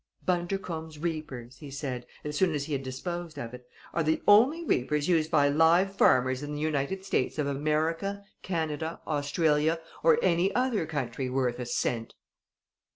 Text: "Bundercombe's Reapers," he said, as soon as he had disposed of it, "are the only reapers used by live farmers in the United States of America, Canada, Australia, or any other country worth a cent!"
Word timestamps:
"Bundercombe's 0.25 0.97
Reapers," 0.97 1.57
he 1.57 1.69
said, 1.69 2.07
as 2.23 2.35
soon 2.35 2.55
as 2.55 2.63
he 2.65 2.73
had 2.73 2.81
disposed 2.81 3.37
of 3.37 3.53
it, 3.53 3.67
"are 3.93 4.01
the 4.01 4.19
only 4.27 4.65
reapers 4.65 5.07
used 5.07 5.29
by 5.29 5.47
live 5.47 5.95
farmers 5.95 6.41
in 6.41 6.55
the 6.55 6.59
United 6.59 7.05
States 7.05 7.37
of 7.37 7.45
America, 7.45 8.23
Canada, 8.41 8.99
Australia, 9.05 9.79
or 10.01 10.17
any 10.23 10.51
other 10.55 10.87
country 10.87 11.29
worth 11.29 11.59
a 11.59 11.67
cent!" 11.67 12.15